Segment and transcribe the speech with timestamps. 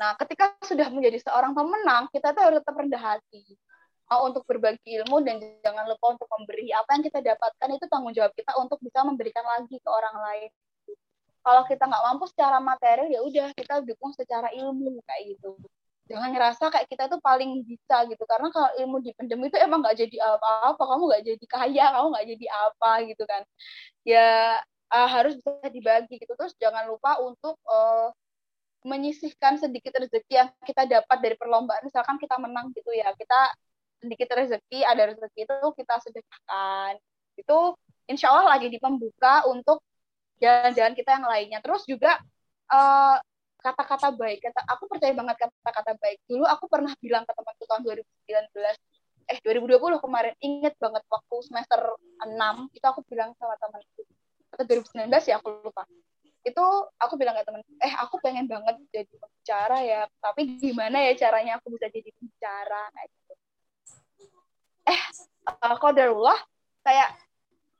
[0.00, 3.42] Nah, ketika sudah menjadi seorang pemenang, kita tuh harus tetap rendah hati.
[4.14, 6.70] Untuk berbagi ilmu dan jangan lupa untuk memberi.
[6.70, 10.50] Apa yang kita dapatkan itu tanggung jawab kita untuk bisa memberikan lagi ke orang lain.
[11.42, 15.58] Kalau kita nggak mampu secara materi, ya udah kita dukung secara ilmu kayak gitu.
[16.06, 18.22] Jangan ngerasa kayak kita tuh paling bisa gitu.
[18.28, 20.82] Karena kalau ilmu dipendem itu emang nggak jadi apa-apa.
[20.84, 23.42] Kamu nggak jadi kaya, kamu nggak jadi apa gitu kan.
[24.06, 24.62] Ya
[24.94, 26.32] uh, harus bisa dibagi gitu.
[26.38, 28.14] Terus jangan lupa untuk uh,
[28.84, 31.82] menyisihkan sedikit rezeki yang kita dapat dari perlombaan.
[31.82, 33.50] Misalkan kita menang gitu ya kita
[34.04, 37.00] sedikit rezeki ada rezeki itu kita sedekahkan
[37.40, 37.58] itu
[38.04, 39.80] insya Allah lagi di pembuka untuk
[40.38, 41.58] jalan-jalan kita yang lainnya.
[41.64, 42.20] Terus juga
[42.68, 43.16] eh,
[43.64, 44.44] kata-kata baik.
[44.44, 46.20] Kata aku percaya banget kata-kata baik.
[46.28, 48.76] Dulu aku pernah bilang ke temanku tahun 2019
[49.24, 51.80] eh 2020 kemarin inget banget waktu semester
[52.28, 54.04] 6 itu aku bilang sama temanku.
[54.52, 55.88] Atau 2019 ya aku lupa
[56.44, 56.64] itu
[57.00, 61.56] aku bilang ke temen eh aku pengen banget jadi pembicara ya tapi gimana ya caranya
[61.56, 62.82] aku bisa jadi pembicara?
[62.92, 63.32] Kayak gitu.
[64.84, 65.00] Eh
[65.48, 66.36] uh, kodarullah
[66.84, 67.16] kayak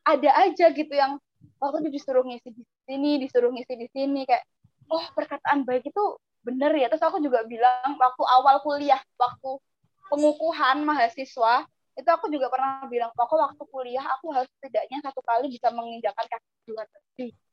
[0.09, 1.21] ada aja gitu yang
[1.61, 4.45] waktu itu disuruh ngisi di sini disuruh ngisi di sini kayak
[4.89, 6.05] oh perkataan baik itu
[6.41, 6.89] bener ya.
[6.89, 9.61] Terus aku juga bilang waktu awal kuliah waktu
[10.09, 15.53] pengukuhan mahasiswa itu aku juga pernah bilang pokok waktu kuliah aku harus setidaknya satu kali
[15.53, 17.29] bisa menginjakan kaki dua negeri.
[17.29, 17.44] kayak gitu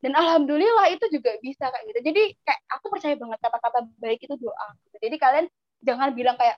[0.00, 2.00] dan alhamdulillah itu juga bisa kayak gitu.
[2.12, 5.46] Jadi kayak aku percaya banget kata-kata baik itu doa jadi kalian
[5.84, 6.56] jangan bilang kayak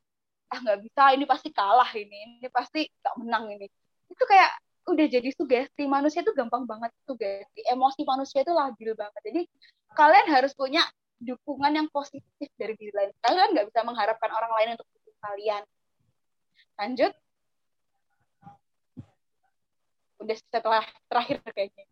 [0.52, 3.66] ah nggak bisa ini pasti kalah ini ini pasti nggak menang ini.
[4.10, 4.50] Itu kayak
[4.86, 5.82] udah jadi sugesti.
[5.90, 7.60] Manusia itu gampang banget sugesti.
[7.66, 9.22] Emosi manusia itu labil banget.
[9.26, 9.42] Jadi
[9.98, 10.82] kalian harus punya
[11.22, 15.62] dukungan yang positif dari diri lain kalian nggak bisa mengharapkan orang lain untuk dukung kalian.
[16.78, 17.12] Lanjut.
[20.22, 21.86] Udah setelah terakhir kayaknya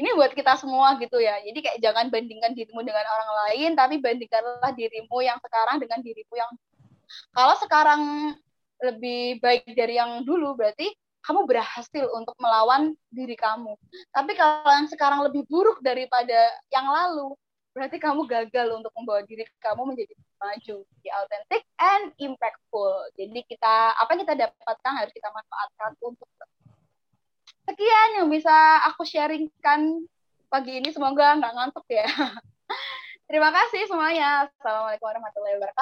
[0.00, 1.36] ini buat kita semua gitu ya.
[1.44, 6.34] Jadi kayak jangan bandingkan dirimu dengan orang lain, tapi bandingkanlah dirimu yang sekarang dengan dirimu
[6.34, 6.50] yang
[7.36, 8.00] kalau sekarang
[8.80, 10.90] lebih baik dari yang dulu berarti
[11.22, 13.78] kamu berhasil untuk melawan diri kamu.
[14.10, 17.38] Tapi kalau yang sekarang lebih buruk daripada yang lalu,
[17.72, 22.90] berarti kamu gagal untuk membawa diri kamu menjadi maju, di authentic and impactful.
[23.14, 26.26] Jadi kita apa yang kita dapatkan harus kita manfaatkan untuk
[27.82, 28.54] sekian yang bisa
[28.86, 30.06] aku sharingkan
[30.46, 30.94] pagi ini.
[30.94, 32.06] Semoga nggak ngantuk ya.
[33.26, 34.46] Terima kasih semuanya.
[34.46, 35.80] Assalamualaikum warahmatullahi wabarakatuh.